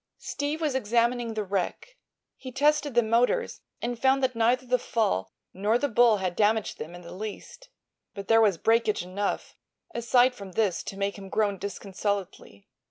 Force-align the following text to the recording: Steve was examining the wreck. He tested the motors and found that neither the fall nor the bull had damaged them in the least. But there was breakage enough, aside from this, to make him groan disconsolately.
Steve 0.17 0.59
was 0.61 0.73
examining 0.73 1.35
the 1.35 1.43
wreck. 1.43 1.95
He 2.35 2.51
tested 2.51 2.95
the 2.95 3.03
motors 3.03 3.61
and 3.83 3.99
found 4.01 4.23
that 4.23 4.35
neither 4.35 4.65
the 4.65 4.79
fall 4.79 5.31
nor 5.53 5.77
the 5.77 5.87
bull 5.87 6.17
had 6.17 6.35
damaged 6.35 6.79
them 6.79 6.95
in 6.95 7.01
the 7.03 7.13
least. 7.13 7.69
But 8.15 8.27
there 8.27 8.41
was 8.41 8.57
breakage 8.57 9.03
enough, 9.03 9.55
aside 9.93 10.33
from 10.33 10.53
this, 10.53 10.81
to 10.85 10.97
make 10.97 11.19
him 11.19 11.29
groan 11.29 11.59
disconsolately. 11.59 12.67